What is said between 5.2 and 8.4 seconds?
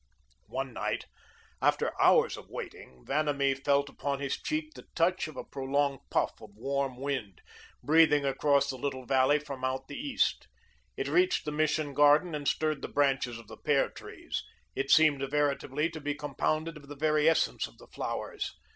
of a prolonged puff of warm wind, breathing